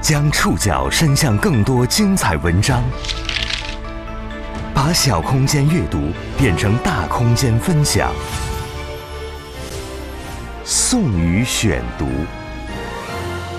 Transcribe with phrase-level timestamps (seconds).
[0.00, 2.82] 将触角伸向更多精彩文章，
[4.74, 6.08] 把小空间阅读
[6.38, 8.10] 变成大空间分享。
[10.64, 12.06] 宋宇选读，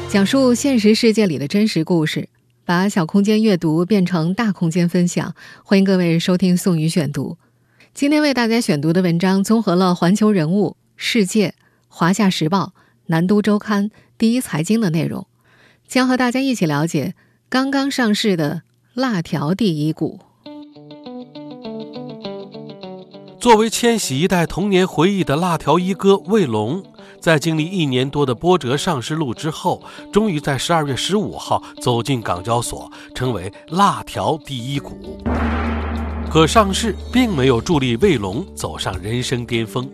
[0.09, 2.27] 讲述现实世界里的真实故事，
[2.65, 5.35] 把小空间阅读变成大空间分享。
[5.63, 7.37] 欢迎各位收听宋宇选读。
[7.93, 11.49] 今天为大家选读的文章综合了《环球人物》、《世界》、
[11.87, 12.63] 《华夏时报》、
[13.05, 13.85] 《南都周刊》、
[14.17, 15.27] 《第一财经》的内容。
[15.91, 17.15] 将和大家一起了解
[17.49, 18.61] 刚刚上市的
[18.93, 20.21] 辣条第一股。
[23.37, 26.81] 作为千禧一代童年回忆的辣条一哥卫龙，
[27.19, 35.21] 在经历一年多的波折上市路之后，终于在十二月十五号走进港交所，成为辣条第一股。
[36.31, 39.91] 可上市并没有助力卫龙走上人生巅峰，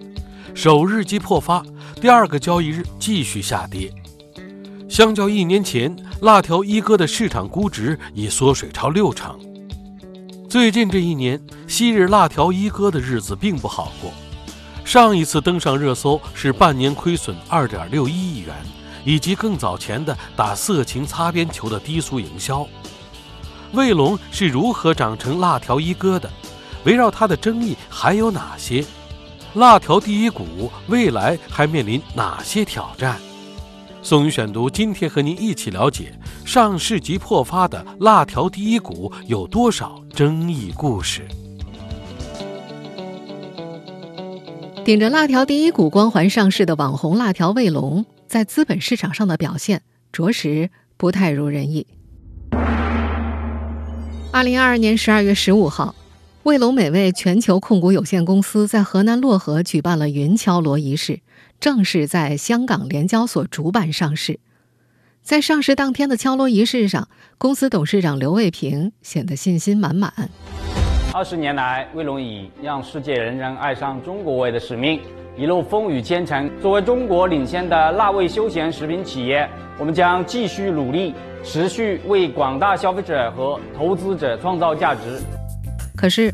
[0.54, 1.66] 首日即破发，
[2.00, 3.92] 第二个交易日继续下跌。
[4.90, 9.38] 相较一年前，辣条一哥的市场估值已缩水超六成。
[10.50, 14.12] 最近这一年，昔日辣条一哥的日子并不好过。
[14.86, 18.56] 上一次登上热搜是半年亏损二点六一亿元，
[19.04, 22.66] 以及更早前的打色情擦边球的低俗营销。
[23.74, 26.30] 卫龙是如何长成辣条一哥的？
[26.86, 28.86] 围绕他的争议还有哪些？
[29.56, 33.20] 辣条第一股未来还面临哪些挑战？
[34.02, 41.28] 宋宇选读，今天和您一起了解上市即破发的辣条第一股有多少争议故事。
[44.86, 49.82] 顶着辣条第一股光环上市的网红辣条卫龙，在资本市场上的表现
[50.14, 51.86] 着实不太如人意。
[54.32, 55.94] 二零二二年十二月十五号，
[56.48, 61.20] 卫龙美味全球控股有限公司在河南漯河举办了云敲锣仪式。
[61.60, 64.40] 正式在香港联交所主板上市，
[65.22, 70.14] 在上市当天的敲锣仪式上，公司董事长刘卫平显得信心满满。
[71.14, 75.02] 二十年来，卫龙以让世界人人爱上中国味的使命，
[75.38, 76.50] 一路风雨兼程。
[76.62, 79.46] 作为中国领先的辣味休闲食品企业，
[79.78, 81.14] 我们将继续努力，
[81.44, 85.20] 持续为广大消费者和投资者创造价值。
[85.98, 86.34] 可是，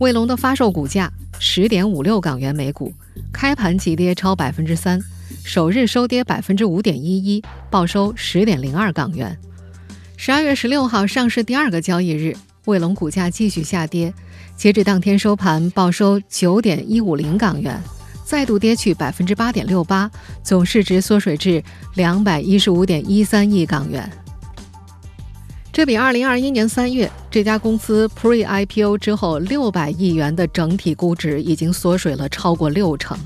[0.00, 2.92] 卫龙的发售股价十点五六港元每股。
[3.30, 4.98] 开盘急跌超百分之三，
[5.44, 9.36] 首日收跌百分之五点一一，报收十点零二港元。
[10.16, 14.14] 十二月十六号上市第二个交易日，卫龙股价继续下跌，
[14.56, 17.78] 截止当天收盘报收九点一五零港元，
[18.24, 20.10] 再度跌去百分之八点六八，
[20.42, 21.62] 总市值缩水至
[21.94, 24.10] 两百一十五点一三亿港元。
[25.74, 33.18] 这比二零二一年三月这家公司 Pre IPO 之后六百亿元的整体估值已经缩水了超过六成。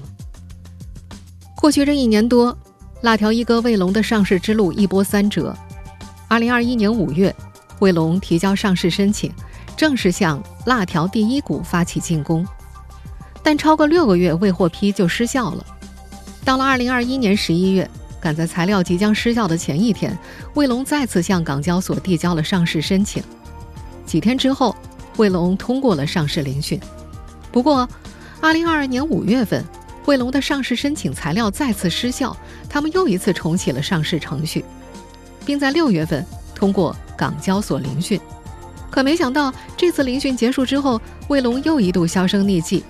[1.55, 2.57] 过去这一年多，
[3.03, 5.55] 辣条一哥卫龙的上市之路一波三折。
[6.27, 7.37] 二零二一年五月，
[7.81, 9.31] 卫龙提交上市申请，
[9.77, 12.47] 正式向辣条第一股发起进攻，
[13.43, 15.63] 但超过六个月未获批就失效了。
[16.47, 17.87] 到了二零二一年十一月。
[18.21, 20.17] 赶在材料即将失效的前一天，
[20.55, 23.23] 卫龙再次向港交所递交了上市申请。
[24.05, 24.75] 几天之后，
[25.17, 26.81] 卫龙通过了上市聆讯。
[27.53, 27.89] 不过
[28.43, 29.65] ，2022年5月份，
[30.07, 32.37] 卫龙的上市申请材料再次失效，
[32.69, 34.65] 他们又一次重启了上市程序，
[35.47, 36.25] 并在6月份
[36.55, 38.21] 通过港交所聆讯。
[38.91, 42.83] 可没想到，这次聆讯结束之后，卫龙又一度销声匿迹。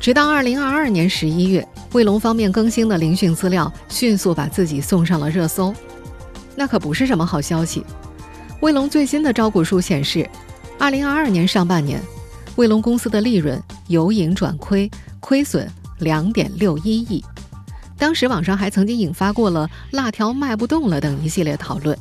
[0.00, 1.68] 直到2022年11月。
[1.94, 5.72] 卫龙方面更新的聆讯资料，迅速把自己送上了热搜。
[6.56, 7.84] 那可不是什么好消息。
[8.58, 10.28] 卫龙最新的招股书显示
[10.80, 12.02] ，2022年上半年，
[12.56, 14.90] 卫龙公司的利润由盈转亏，
[15.20, 17.24] 亏损2.61亿。
[17.96, 21.96] 当时网上还曾经引发过了“辣条卖不动了”等一系列讨论。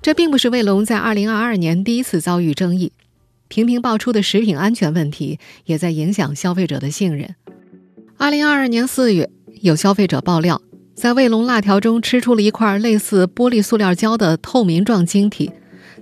[0.00, 2.92] 这并不是卫龙在2022年第一次遭遇争议，
[3.48, 7.34] 频频爆出的食品安全问题也在影响消费者的信任。
[8.16, 9.28] 二零二二年四月，
[9.60, 10.60] 有消费者爆料，
[10.94, 15.50] 在卫龙辣条中吃出了一块类似玻璃塑料胶的透明状晶体，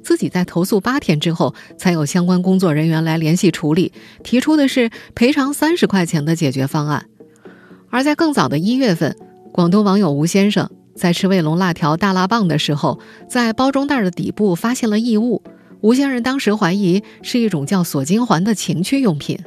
[0.02, 3.92] 自己在投诉八天之后，才有相关工作人员来联系处理，
[4.22, 7.06] 提出的是赔偿三十块钱的解决方案。
[7.90, 9.16] 而在更早的一月份，
[9.50, 15.42] 广东网友吴先生在吃卫龙辣条大辣棒的时候，在包装袋的底部发现了异物，
[15.81, 19.38] 吴先生当时怀疑是一种叫锁精环的情趣用品。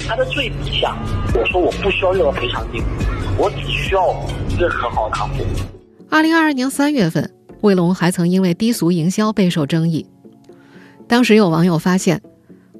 [0.00, 0.96] 他的最底下，
[1.34, 2.82] 我说我不需要任何赔偿金，
[3.38, 4.14] 我只需要
[4.48, 5.44] 一个很好的客户。
[6.08, 10.06] 二零二二年三月份，卫龙还曾因为低俗营销备受争议。
[11.08, 12.22] 当时有网友发现，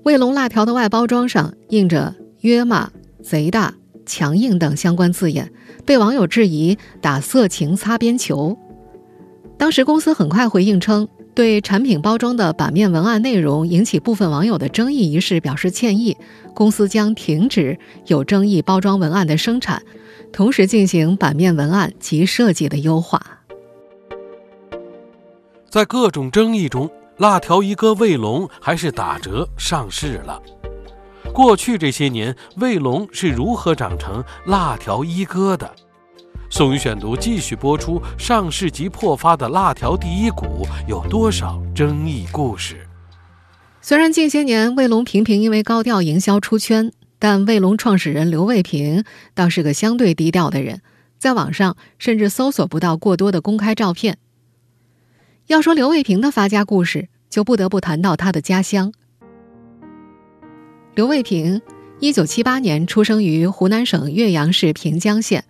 [0.05, 2.91] 卫龙辣条的外包装上印着“约骂
[3.23, 3.75] ”“贼大
[4.07, 5.53] ”“强硬”等相关字眼，
[5.85, 8.57] 被网友质疑打色情擦边球。
[9.59, 16.17] 当时公司很快回应称，对产品包装的版面文案内容引起部分网友的争议一事表示歉意，
[16.55, 19.83] 公司将停止有争议包装文案的生产，
[20.33, 23.21] 同时进行版面文案及设计的优化。
[25.69, 30.41] 在各种争议中，辣条一哥卫龙还是打折上市了。
[31.35, 35.71] 过去这些年，卫龙是如何长成辣条一哥的？
[36.49, 42.87] 宋宇选读继续播出：上市即破发的辣条第一股有多少争议故事？
[43.81, 49.05] 虽然近些年卫龙频频因为高调营销出圈，但卫龙创始人刘卫平
[49.35, 50.83] 倒是个相对低调的人，
[51.19, 54.19] 在网上甚至搜索不到过多的公开照片。
[55.49, 58.93] 要说刘卫平的发家故事，就不得不谈到他的家乡。
[60.95, 61.61] 刘卫平，
[61.99, 65.45] 一九七八年出生于湖南省岳阳市平江县。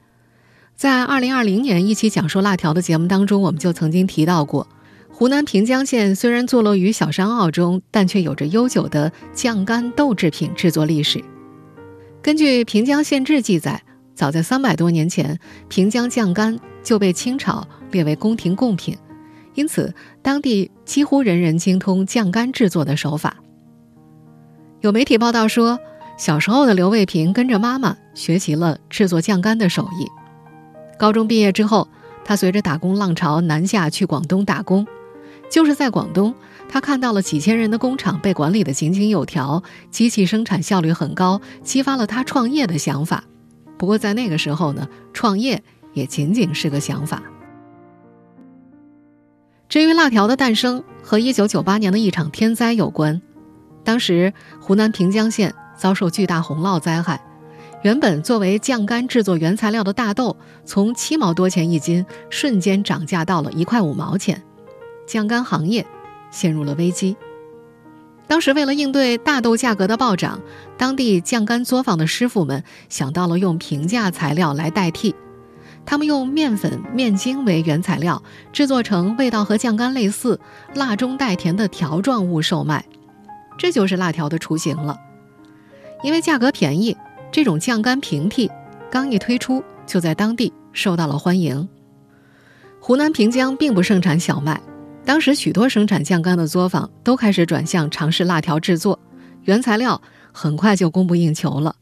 [0.77, 4.69] 在二零二零年一期讲述辣条的节目当中，我们就曾经提到过，
[5.11, 11.25] 湖南平江县虽然坐落于小山坳中，但却有着悠久的酱干豆制品制作历史。
[12.21, 13.83] 根据《平江县志》记载，
[14.15, 18.99] 早在三百多年前，平江酱干就被清朝列为宫廷贡品，
[19.55, 23.39] 因此当地几乎人人精通酱干制作的手法。
[24.83, 25.79] 有媒体报道说，
[26.19, 30.07] 小时候的刘卫平跟着妈妈学习了制作酱干的手艺。
[30.99, 31.89] 高中毕业之后，
[32.25, 34.87] 他随着打工浪潮南下去广东打工。
[35.49, 36.35] 就是在广东，
[36.69, 43.23] 他看到了几千人的工厂被管理得井井有条，机器生产效率很高，激发了他创业的想法。
[43.79, 45.63] 不过在那个时候呢，创业
[45.93, 47.23] 也仅仅是个想法。
[49.69, 53.21] 至于辣条的诞生，和1998年的一场天灾有关。
[53.85, 57.23] 当时湖南平江县遭受巨大洪涝灾害。
[57.87, 64.43] 原本作为酱干制作原材料的大豆，从七毛多钱一斤瞬间涨价到了一块五毛钱，
[65.07, 65.87] 酱干行业
[66.33, 67.17] 陷入了危机。
[68.27, 70.41] 当时为了应对大豆价格的暴涨，
[70.77, 75.15] 当地酱干作坊的师傅们想到了用平价材料来代替，
[75.85, 78.21] 他们用面粉、面筋为原材料，
[78.53, 80.41] 制作成味道和酱干类似、
[80.75, 82.85] 辣中带甜的条状物售卖，
[83.57, 84.99] 这就是辣条的雏形了。
[86.03, 86.97] 因为价格便宜。
[87.37, 88.51] 这种酱干平替
[88.91, 91.69] 刚一推出，就在当地受到了欢迎。
[92.81, 94.59] 湖南平江并不盛产小麦，
[95.05, 98.99] 当时许多生产酱干的作坊都开始转向尝试辣条制作，
[99.43, 100.01] 原材料
[100.33, 101.77] 很快就供不应求了。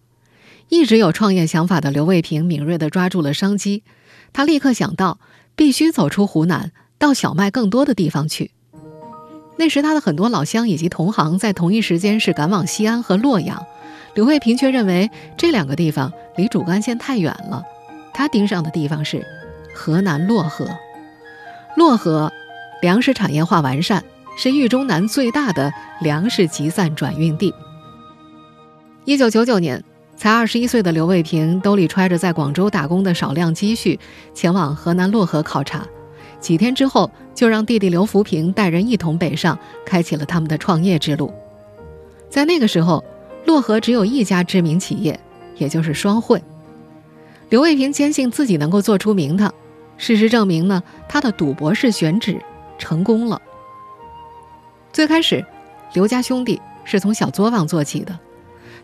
[0.70, 3.84] 一直有创业想法的刘卫平敏锐地抓住了商机，
[4.32, 5.20] 他立刻想到
[5.54, 8.50] 必须走出湖南，到小麦更多的地方去。
[9.56, 13.64] 那时他的很多老乡以及同行在同一时间是赶往西安和洛阳。
[14.14, 17.64] 刘卫平却认为这两个地方离主干线太远了，
[18.12, 19.26] 他盯上的地方是
[19.74, 20.68] 河南漯河。
[21.76, 22.32] 漯河
[22.80, 24.04] 粮食产业化完善，
[24.38, 27.52] 是豫中南最大的粮食集散转运地。
[29.04, 29.82] 一九九九年，
[30.16, 33.98] 才二十一岁的刘卫平兜里揣着在广州打工的少量积蓄，
[34.32, 35.84] 前往河南漯河考察。
[36.38, 41.34] 几天之后，就让弟弟刘福平带人一同北上，开启了他们的创业之路。
[42.30, 43.02] 在那个时候。
[43.46, 45.18] 漯河只有一家知名企业，
[45.56, 46.42] 也就是双汇。
[47.50, 49.52] 刘卫平坚信自己能够做出名堂，
[49.96, 52.40] 事实证明呢，他的赌博式选址
[52.78, 53.40] 成功了。
[54.92, 55.44] 最开始，
[55.92, 58.18] 刘家兄弟是从小作坊做起的。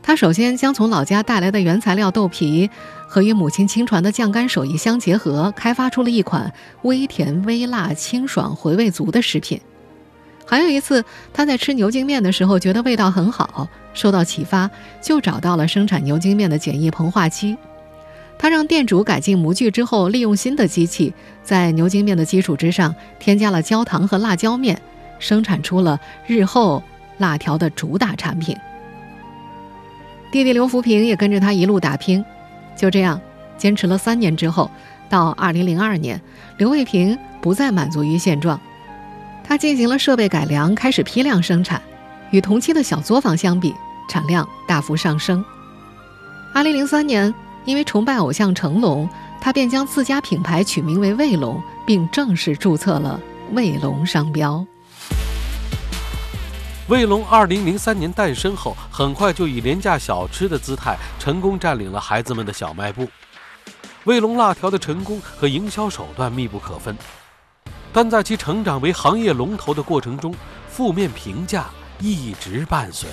[0.03, 2.71] 他首先将从老家带来的原材料豆皮
[3.07, 6.53] 和与母亲亲传的酱干手艺相结合，开发出了一款
[6.83, 9.61] 微甜、微辣、清爽、回味足的食品。
[10.51, 14.69] 还有一次，他在吃牛筋面的时候，觉得味道很好，受到启发，
[15.01, 17.57] 就找到了生产牛筋面的简易膨化机。
[18.37, 21.15] 他让店主改进模具之后，利用新的机器，
[21.45, 24.83] 在牛筋面的基础之上添加了焦糖和辣椒面，
[25.21, 26.83] 生产出了日后
[27.19, 28.57] 辣条的主打产品。
[30.33, 32.25] 弟弟刘福平也跟着他一路打拼，
[32.75, 33.21] 就这样
[33.57, 34.69] 坚持了三年之后，
[35.09, 36.21] 到二零零二年，
[36.57, 38.61] 刘卫平不再满足于现状。
[39.51, 41.83] 他进行了设备改良，开始批量生产，
[42.31, 43.75] 与同期的小作坊相比，
[44.09, 45.45] 产量大幅上升。
[46.55, 54.65] 二零零三年，因为崇拜偶像成龙，他便将自家品牌取名为卫龙，并正式注册了卫龙商标。
[56.87, 63.09] 卫龙二零零三年诞生后，很快就以廉价小吃的姿态，成功占领了孩子们的小卖部。
[64.05, 66.97] 卫龙辣条的成功和营销手段密不可分。
[67.93, 70.33] 但在其成长为行业龙头的过程中，
[70.69, 71.69] 负面评价
[72.01, 73.09] 一直伴随。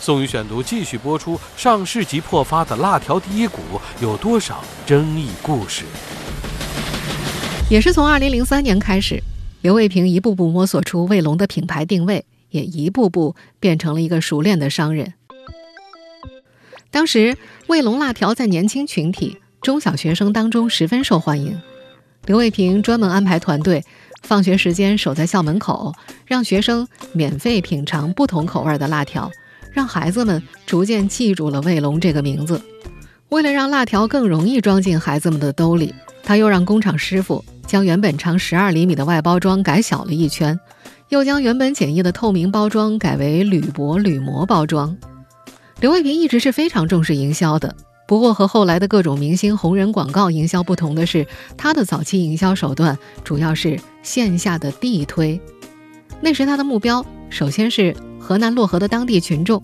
[0.00, 3.60] 宋宇选读继续播出：上世纪破发的辣条第一股
[4.00, 5.84] 有多少争议故事？
[7.70, 9.22] 也是从2003年开始，
[9.60, 15.14] 刘卫平一步步摸索出卫龙的品牌定位，也一步步变成了一个熟练的商人。
[16.90, 17.36] 当时，
[17.68, 21.60] 卫龙辣条在年轻群体、中小学生当中十分受欢迎。
[22.26, 23.84] 刘卫平专门安排团队，
[24.22, 25.92] 放学时间守在校门口，
[26.24, 29.28] 让学生免费品尝不同口味的辣条，
[29.72, 32.62] 让孩子们逐渐记住了卫龙这个名字。
[33.30, 40.58] 为了让辣条更容易装进孩子们的兜里，他又让工厂师傅将原本长十二厘米的外包装改小了一圈，
[41.08, 44.96] 又将原本简易的透明包装改为铝箔铝膜包装。
[45.80, 47.74] 刘卫平一直是非常重视营销的。
[48.12, 51.26] 不过和后来的各种明星红人广告营销不同的是，
[51.56, 55.40] 他的早期营销手段主要是线下的地推。
[56.20, 59.62] 那时他的目标首先是河南漯河的当地群众，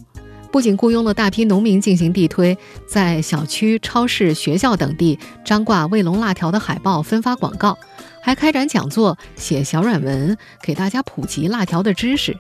[0.51, 2.57] 不仅雇佣了大批农民进行地推，
[2.89, 7.77] 在小区、超市、学校等地张挂卫龙辣条的海报，分发广告，
[8.23, 12.35] 还开展讲座、写小软文，给大家普及辣条的知识。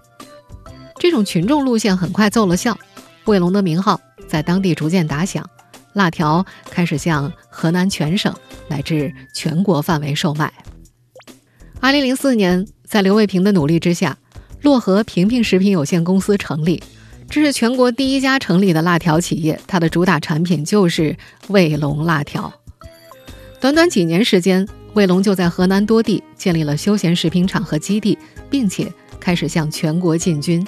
[0.98, 2.78] 这种群众路线很快奏了效，
[3.26, 5.46] 卫龙的名号在当地逐渐打响。
[5.92, 8.34] 辣条开始向河南全省
[8.68, 10.52] 乃至全国范围售卖。
[11.80, 14.18] 二零零四年，在刘卫平的努力之下，
[14.62, 16.82] 漯河平平食品有限公司成立，
[17.28, 19.60] 这是全国第一家成立的辣条企业。
[19.66, 21.16] 它的主打产品就是
[21.48, 22.52] 卫龙辣条。
[23.60, 28.18] 短短几年时间，卫龙就在河南多地建立了休闲食品厂和基地，
[28.50, 30.66] 并且开始向全国进军。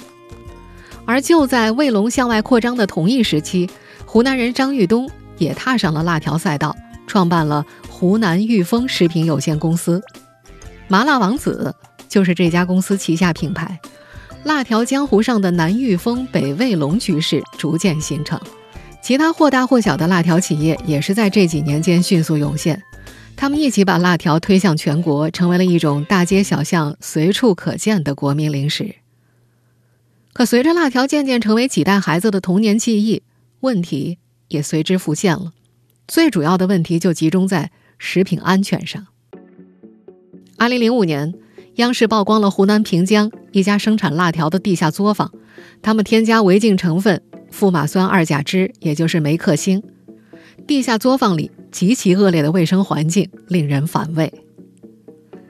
[1.05, 3.69] 而就在卫龙向外扩张的同一时期，
[4.05, 5.09] 湖南人张玉东。
[5.37, 6.75] 也踏上了辣条赛道，
[7.07, 9.99] 创办了湖南裕丰食品有限公司。
[10.87, 11.73] 麻辣王子
[12.07, 13.79] 就是这家公司旗下品牌。
[14.43, 18.39] 辣条江湖上的南裕丰、北卫龙局势逐渐形成，
[19.01, 22.79] 其他或大或小的辣条企业也是在这几年间迅速涌现。
[23.35, 28.97] 他们一起把辣条推向全国，成为了一种大街小巷随处可见的国民零食。
[30.33, 33.23] 可随着辣条渐渐成为几代孩子的童年记忆，
[33.61, 34.17] 问题。
[34.53, 35.53] 也随之浮现了，
[36.09, 39.07] 最主要的问题就集中在食品安全上。
[40.57, 41.33] 二零零五年，
[41.75, 45.31] 央视曝光了湖南平江一家生产辣条的地下作坊，
[45.81, 49.81] 他们添加违禁成分富马酸二甲酯，也就是梅克星。
[50.67, 54.33] 地下作坊里极其恶劣的卫生环境令人反胃。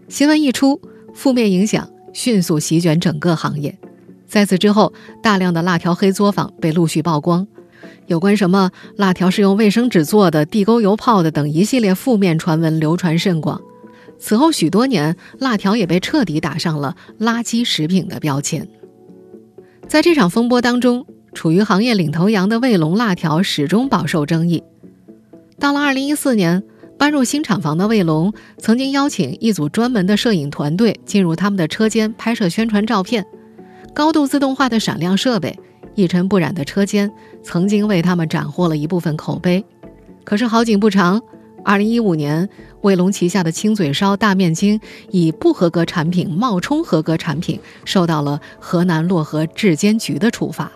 [0.09, 0.79] 新闻一出，
[1.15, 3.75] 负面影响迅速席卷整个行业。
[4.27, 7.47] 在此之后，大量的辣条黑作坊被陆续曝光。
[8.11, 13.61] 有关什么辣条是用卫生纸做的、地沟油泡的等一系列负面传闻流传甚广。
[14.19, 18.67] 此后许多年，辣条也被彻底打上了垃圾食品的标签。
[19.87, 24.61] 在这场风波当中，处于行业领头羊的卫龙辣条始终饱受争议。
[25.57, 26.63] 到了2014年，
[26.99, 33.25] 搬入新厂房的卫龙曾经邀请一组专门的摄影团队进入他们的车间拍摄宣传照片，
[33.93, 35.57] 高度自动化的闪亮设备。
[35.95, 37.11] 一尘不染的车间
[37.43, 39.63] 曾经为他们斩获了一部分口碑，
[40.23, 41.21] 可是好景不长，
[41.63, 42.47] 二零一五年，
[42.81, 44.79] 卫龙旗下的亲嘴烧大面筋
[45.09, 50.71] 以不合格产品冒充合格产品，受到了河南漯河质监局的处罚。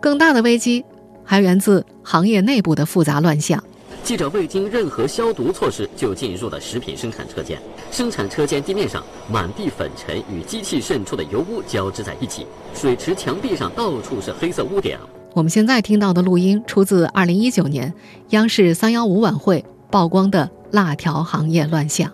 [0.00, 0.84] 更大的危机
[1.24, 3.62] 还源自行业内部的复杂乱象。
[4.04, 14.98] 记者未经任何消毒措施就进入了食品生产车间，生产车间地面上满地粉尘与机器渗出的油污交织在一起，水池墙壁上到处是黑色污点。
[15.34, 17.92] 我们现在听到的录音出自2019年
[18.30, 22.10] 央视三幺五晚会曝光的辣条行业乱象。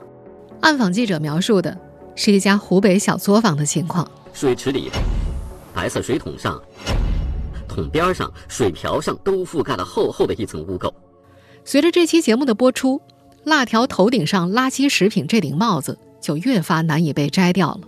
[0.60, 1.78] 暗访记者描述的
[2.16, 4.90] 是一家湖北小作坊的情况：水池里、
[5.72, 6.60] 白色水桶上、
[7.68, 10.92] 桶边上、水瓢上都覆盖了厚厚的一层污垢。
[11.66, 13.00] 随着这期节目的播出，
[13.42, 17.80] 辣条头顶上垃圾食品这顶帽子就越发难以被摘掉了。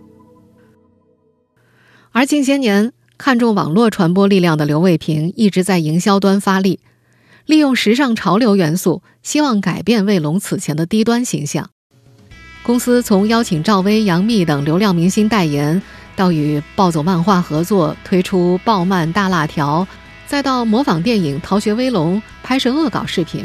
[2.13, 6.81] 而近些年看重网络传播力量的刘卫平一直在营销端发力，
[7.45, 11.69] 利用时尚潮流元素，希望改变卫龙此前的低端形象。
[12.63, 15.81] 公司从邀请赵薇、杨幂等流量明星代言，
[16.17, 19.87] 到与暴走漫画合作推出暴漫大辣条，
[20.27, 23.45] 再到模仿电影《逃学威龙》拍摄恶搞视频。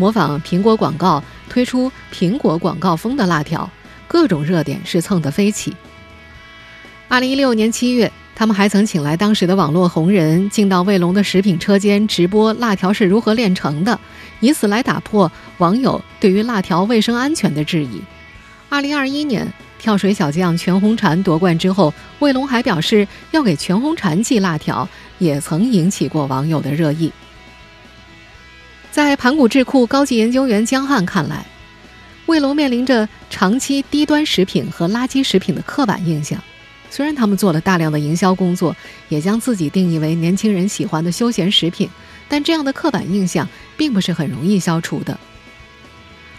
[0.00, 3.68] 模仿苹果广告推出苹果广告风的辣条，
[4.08, 5.76] 各种热点是蹭得飞起。
[7.06, 14.00] 二零一六年七月，他们还曾请来当时的网络红人进到卫龙的食品车间直播辣条是如何炼成的，
[14.40, 18.00] 以此来打破网友对于辣条卫生安全的质疑。
[18.70, 19.46] 二零二一年，
[19.78, 24.88] 跳水小将全红婵夺冠之后，卫龙还表示要给全红婵寄辣条，
[25.18, 27.12] 也曾引起过网友的热议。
[28.90, 31.46] 在盘古智库高级研究员江汉看来，
[32.26, 36.42] 卫龙面临着长期低端食品和垃圾食品的刻板印象。
[36.90, 38.74] 虽然他们做了大量的营销工作，
[39.08, 41.88] 也将自己定义为年轻人喜欢的休闲食品，
[42.28, 45.16] 但这样的刻板印象并不是很容易消除的。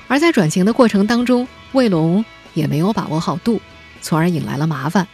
[0.10, 3.62] 而在转型的过程当中，卫龙也没有把握好度，
[4.02, 5.08] 从而引来了麻烦。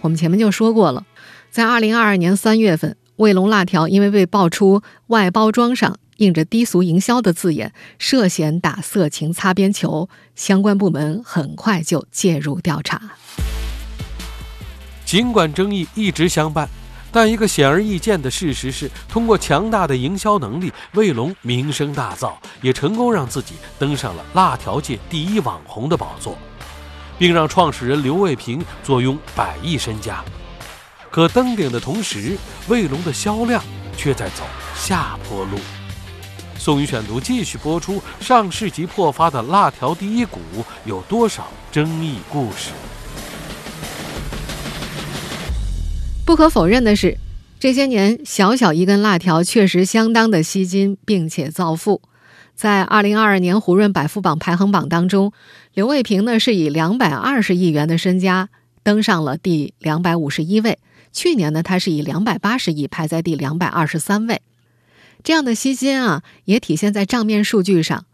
[0.00, 1.04] 我们前面就说过了，
[1.50, 13.00] 在二零二二年三月份，卫龙辣条因为被爆出外包装上印着低俗营销的字眼，涉嫌打色情擦边球，相关部门很快就介入调查。
[15.06, 16.68] 尽管争议一直相伴，
[17.10, 26.36] 但一个显而易见的事实是，通过强大的营销能力，卫龙名声大噪，也成功让自己登上了辣条界第一网红的宝座，
[27.18, 30.22] 并让创始人刘卫平坐拥百亿身家。
[31.10, 32.36] 可登顶的同时，
[32.68, 33.64] 卫龙的销量
[33.96, 34.44] 却在走
[34.76, 35.58] 下坡路。
[36.60, 40.38] 宋宇选读继续播出：上世纪破发的辣条第一股
[40.84, 42.72] 有多少争议故事？
[46.26, 47.16] 不可否认的是，
[47.58, 52.02] 这些年小小一根辣条确实相当的吸金，并且造富。
[52.54, 55.32] 在二零二二年胡润百富榜排行榜当中，
[55.72, 58.50] 刘卫平呢是以两百二十亿元的身家
[58.82, 60.78] 登上了第两百五十一位。
[61.10, 64.42] 去年呢，他是以两百八十亿排在第两百二十三位。
[65.22, 68.04] 这样的吸金啊，也体现在账面数据上。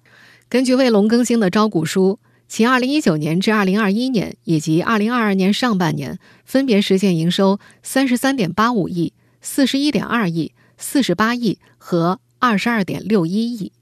[0.49, 2.19] 根据卫龙更新的招股书。
[2.49, 13.73] 其2019年至2021年以及2022年上半年分别实现营收33.85亿、41.2亿、48亿和22.61亿。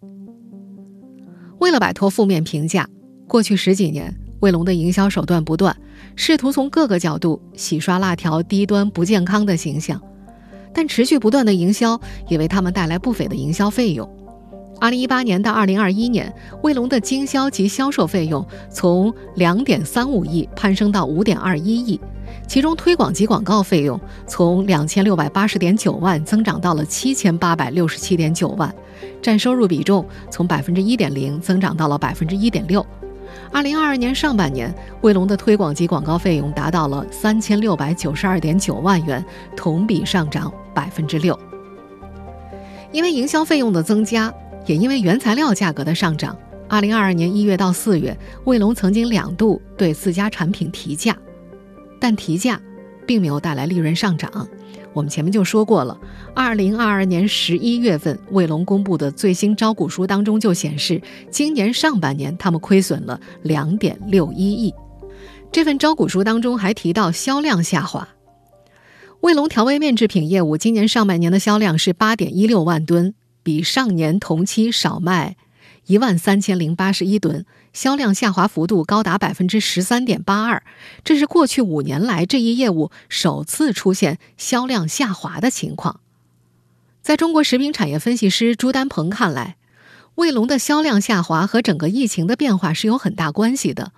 [1.59, 2.89] 为了摆脱负面评价，
[3.29, 5.77] 过去十几年，卫龙的营销手段不断，
[6.17, 10.01] 试图从各个角度洗刷辣条低端不健康的形象，
[10.75, 14.07] 但持续不断的营销也为他们带来不菲的营销费用。
[14.81, 16.31] 二零一八年到二零二一年，
[16.63, 21.99] 卫龙的经销及销售费用从两点三五亿攀升到五点二一亿，
[22.49, 28.75] 其中推广及广告费用从两千六百八十点九万增长到了七千八百六十七点九万，
[29.23, 32.85] 占收入比重从百分之一点零增长到了百分之一点六。
[33.55, 41.39] 二零二二年上半年，卫龙的推广及广告费用达到了三千六百九十二点九万元，同比上涨百分之六。
[42.91, 44.35] 因为营销费用的增加。
[44.67, 46.35] 也因为原材料价格的上涨，
[46.71, 51.15] 二零二二年一月到四月，卫龙曾经两度对自家产品提价，
[52.01, 52.59] 但提价
[53.07, 54.49] 并没有带来利润上涨。
[54.93, 55.99] 我们前面就说过了，
[56.35, 64.73] 二零二二年十一月份，卫龙公布的最新招股书当中就显示，今年上半年他们亏损了两点六一亿。
[65.51, 68.09] 这份招股书当中还提到销量下滑，
[69.21, 73.15] 卫龙调味面制品业务今年上半年的销量是八点一六万吨。
[73.43, 75.37] 比上年同期少卖
[75.87, 80.63] 一万三千零八十一吨，销量下滑幅度高达百分之十三点八二，
[81.05, 86.01] 这是过去五年来这一业务首次出现销量下滑的情况。
[87.03, 89.57] 在中国食品产业分析师朱丹鹏看来，
[90.15, 93.93] 卫龙的销量下滑和整个疫情的变化是有很大关系的。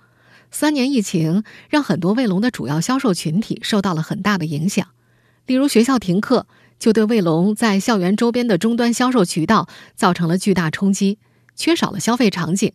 [0.51, 4.87] 三年疫情让很多卫龙的主要销售群体受到了很大的影响，
[5.45, 6.47] 例如学校停课。
[6.79, 11.17] 就对卫龙在校园周边的终端销售渠道造成了巨大冲击，
[11.57, 12.71] 缺少了消费场景。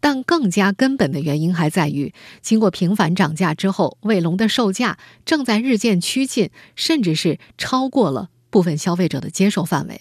[0.00, 10.00] 但更加根本的原因还在于，经过频繁涨价之后，卫龙的售价正在日渐趋近，甚至是超过了部分消费者的接受范围。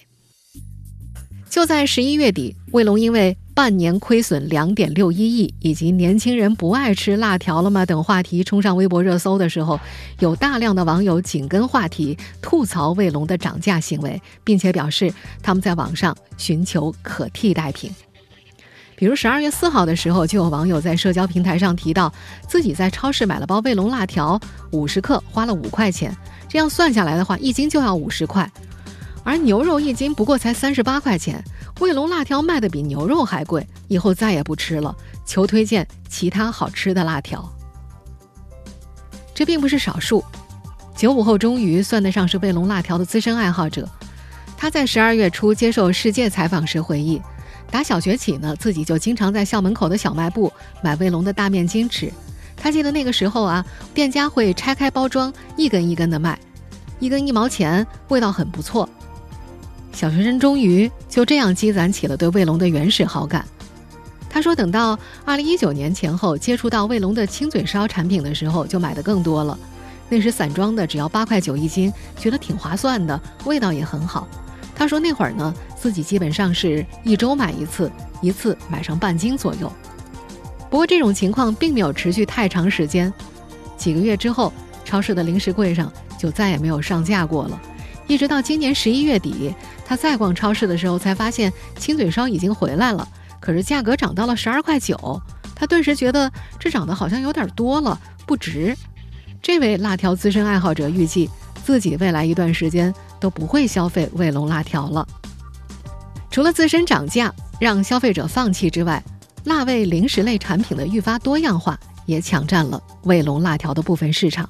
[1.48, 9.80] 就在十一月底，卫龙因为半年亏损两点六一亿，以及年轻人不爱吃辣条了吗等话题冲上微博热搜的时候，
[10.20, 15.14] 有大量的网友紧跟话题吐槽卫龙的涨价行为，并且表示
[15.44, 17.92] 他们在网上寻求可替代品。
[19.02, 22.14] 比如十二月四号的时候，就有网友在社交平台上提到，
[22.48, 24.40] 自己在超市买了包卫龙辣条，
[24.74, 26.16] 五十克花了五块钱，
[26.48, 28.48] 这样算下来的话，一斤就要五十块。
[29.24, 31.44] 而牛肉一斤不过才三十八块钱，
[31.80, 34.96] 卫龙辣条卖的比牛肉还贵，以后再也不吃了。
[35.26, 37.52] 求推荐其他好吃的辣条。
[39.34, 40.24] 这并不是少数，
[40.96, 43.90] 九五后终于算得上是卫龙辣条的资深爱好者。
[44.56, 47.20] 他在十二月初接受《世界》采访时回忆，
[47.72, 50.52] 打小学起呢，自己就经常在校门口的小卖部
[50.84, 52.12] 买卫龙的大面筋吃。
[52.58, 56.38] 他记得那个时候啊，店家会拆开包装，一根一根的卖，
[57.00, 58.88] 一根一毛钱，味道很不错。
[59.94, 63.46] 小学生终于就这样积攒起了对卫龙的原始好感。
[64.30, 69.58] 他说：“等到二零一九年前后接触到卫龙的亲嘴烧产品的时候，就买的更多了。
[70.08, 74.28] 那时散装的只要八块九一斤，觉得挺划算的，味道也很好。”
[74.74, 77.92] 他说：“那会儿呢，自己基本上是一周买一次，
[78.22, 79.72] 一次买上半斤左右。”
[80.70, 83.12] 不过这种情况并没有持续太长时间，
[83.76, 84.54] 几个月之后，
[84.86, 87.60] 超市的零食柜上就再也没有上架过了。
[88.08, 89.54] 一直到今年十一月底，
[89.86, 93.08] 他再逛超市的时候，才发现亲嘴烧已经回来了，
[93.40, 95.22] 可是价格涨到了十二块九。
[95.56, 98.76] 他顿时觉得这涨得好像有点多了，不值。
[99.42, 101.30] 这位辣条资深爱好者预计，
[101.66, 105.08] 自己未来一段时间都不会消费卫龙辣条了。
[106.32, 109.04] 除了自身涨价让消费者放弃之外，
[109.44, 114.50] 辣味零食类产品的愈发多样化也抢占了卫龙辣条的部分市场。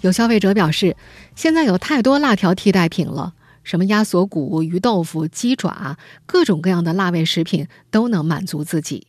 [0.00, 0.96] 有消费者表示，
[1.36, 9.06] 现在有太多辣条替代品了，什么鸭锁骨、鱼豆腐、鸡爪，各种各样的辣味食品都能满足自己。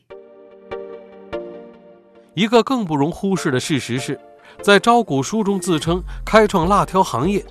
[2.36, 4.20] 一个更不容忽视的事实是，
[4.62, 7.44] 在招股书中自称开创辣条行业。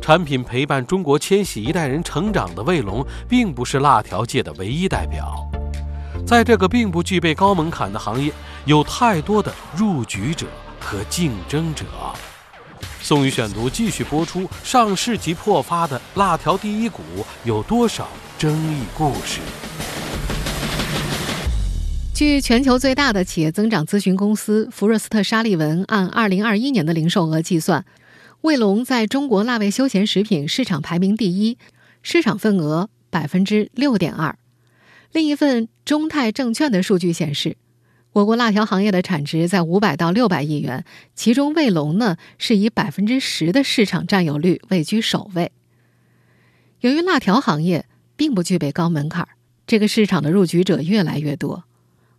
[0.00, 5.34] 产品陪伴中国千禧一代人成长的卫龙，并不是辣条界的唯一代表。
[6.26, 8.32] 在这个并不具备高门槛的行业，
[8.66, 10.46] 有太多的入局者
[10.78, 11.84] 和竞争者。
[13.00, 17.02] 宋宇选读继续播出：上世纪破发的辣条第一股
[17.44, 19.40] 有多少争议故事？
[22.14, 27.82] 据全球最大的企业增长咨询公司福若斯特沙利文按2021年的零售额计算。
[28.42, 31.58] 卫龙在中国辣味休闲食品市场排名第一，
[32.02, 34.38] 市场份额百分之六点二。
[35.12, 37.58] 另一份中泰证券的数据显示，
[38.12, 45.52] 我国辣条行业的产值在五百到六百亿元，其中卫龙呢是以百分之十的市场占有率位居首位。
[46.80, 47.84] 由于辣条行业
[48.16, 49.28] 并不具备高门槛，
[49.66, 51.64] 这个市场的入局者越来越多。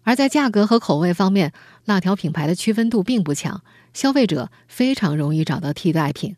[0.04, 1.52] 而在价格和口味方面，
[1.86, 6.36] 辣条品牌的区分度并不强，消费者非常容易找到替代品。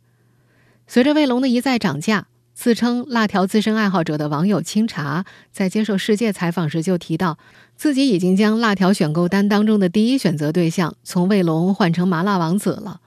[0.87, 7.37] 随着卫龙的一再涨价，自称辣条资深爱好者的网友清茶在接受世界采访时就提到，
[7.75, 13.01] 自己已经将辣条选购单当中的第一选择对象从卫龙换成麻辣王子了。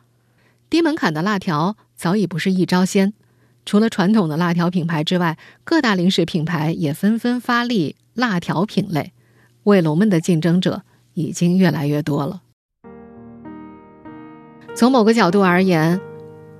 [0.68, 3.12] 低门槛的辣条早已不是一招鲜，
[3.64, 9.12] 除了传统的辣条品牌之外，各大零食品牌也纷纷发力辣条品类。
[9.64, 10.82] 卫龙们的竞争者
[11.14, 12.42] 已经越来越多了。
[14.76, 15.98] 从某个角度而言，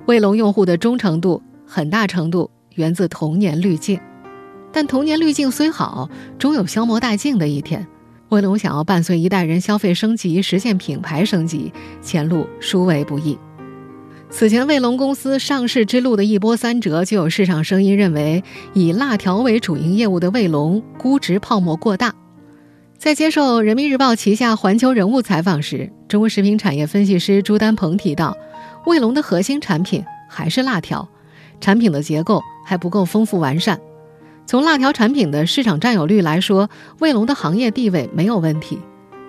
[0.07, 4.01] 卫龙用户的忠诚度很大程度源自童年滤镜，
[4.73, 7.87] 但童年滤镜虽好，终有消磨殆尽的一天。
[8.31, 13.39] 卫龙想要伴随一代人消费升级，实现品牌升级，前路殊为不易。
[14.31, 22.15] 此前，卫龙公司上市之路的一波三折，就有市场声音认为，以辣条为主营业务的卫龙估值泡沫过大。
[22.99, 28.37] 在接受人民日报旗下环球人物采访时，中国食品产业分析师朱丹鹏提到，
[28.87, 31.09] 卫龙的核心产品还是辣条，
[31.61, 33.79] 产品的结构还不够丰富完善。
[34.47, 38.79] 从辣条产品的市场占有率来说，卫龙的行业地位没有问题，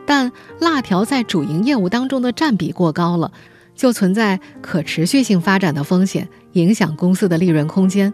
[0.06, 3.32] 但辣条在主营业务当中的占比过高了，
[3.75, 8.12] 就存在可持续性发展的风险，影响公司的利润空间。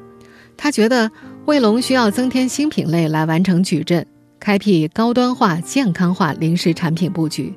[0.58, 1.10] 他觉得
[1.46, 4.06] 卫龙需要增添新品类来完成矩阵。
[4.44, 7.54] 开辟高端化、健康化零食产品布局。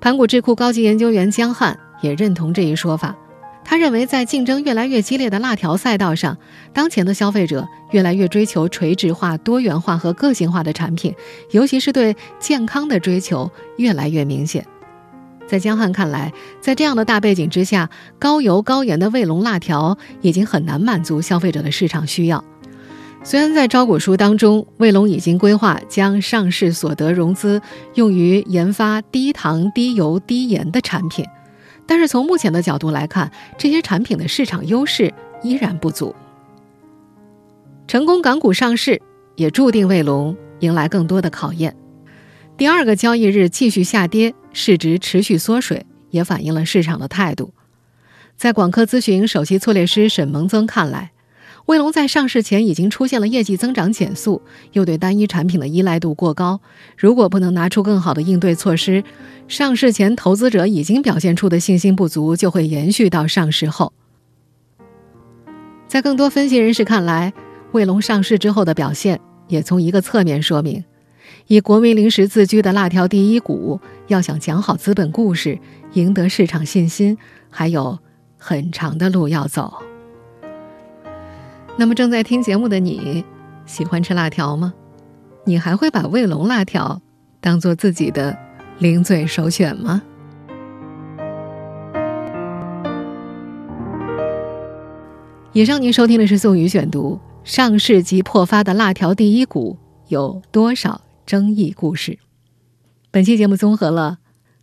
[0.00, 3.14] 盘古智库高级研究员江汉也认同这一说法。
[3.64, 6.36] 他认为，在竞争越来越激烈的辣条赛道上，
[6.72, 11.14] 当前的消费者越来越追求垂直化、多元化和个性化的产品，
[11.52, 14.66] 尤其是对健康的追求越来越明显。
[15.46, 22.42] 在江汉看来，在这样的大背景之下，高油高盐的卫龙辣条已经很难满足消费者的市场需要。
[23.22, 27.60] 虽然在招股书当中，卫龙已经规划将上市所得融资
[27.94, 31.24] 用于研发低糖、低油、低盐的产品，
[31.86, 36.14] 但是从目前的角度来看，这些产品的市场优势依然不足。
[37.86, 39.02] 成功港股上市，
[39.36, 41.76] 也注定卫龙迎来更多的考验。
[42.56, 47.52] 第二个交易日继续下跌，市值持续缩水，也反映了市场的态度。
[48.36, 51.12] 在广科咨询首席策略师沈萌增看来。
[51.70, 56.60] 卫龙在上市前已经出现了业绩增长减速，又对单一产品的依赖度过高。
[56.96, 59.04] 如果不能拿出更好的应对措施，
[59.46, 63.92] 上市前投资者已经表现出的信心不足就会延续到上市后。
[65.86, 67.32] 在更多分析人士看来，
[67.70, 70.82] 卫龙上市之后的表现也从一个侧面说明，
[71.46, 73.78] 以国民零食自居的辣条第一股，
[74.08, 75.56] 要想讲好资本故事，
[75.92, 77.16] 赢得市场信心，
[77.48, 77.96] 还有
[78.36, 79.72] 很长的路要走。
[81.76, 83.24] 那么正在听节目的你，
[83.64, 84.74] 喜欢吃辣条吗？
[85.44, 87.00] 你还会把卫龙辣条
[87.40, 88.36] 当做自己的
[88.78, 90.02] 零嘴首选吗？
[95.52, 99.78] 以上您收听的是宋宇选读：上市即破发的辣条第一股
[100.08, 102.18] 有多少争议故事？
[103.10, 104.18] 本期节目综合了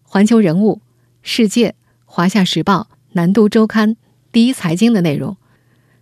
[0.10, 0.76] 《环球人物》
[1.24, 1.70] 《世界》
[2.06, 3.90] 《华夏时报》《南都周刊》
[4.32, 5.36] 《第一财经》的内容。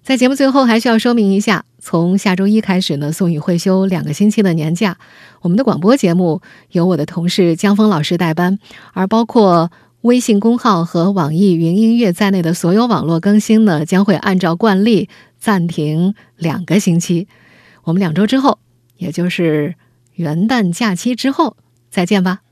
[0.06, 5.00] 在节目最后，还需要说明一下，从下周一开始呢，宋宇会休两个星期的年假。
[5.42, 8.60] 我们的广播节目由我的同事江峰老师代班，
[8.94, 17.28] 而包括微信公号和网易云音乐在内的所有网络更新呢，将会按照惯例暂停两个星期。
[17.86, 18.60] 我们两周之后，
[18.98, 19.74] 也就是
[20.14, 21.58] 元旦假期之后
[21.90, 22.45] 再见吧。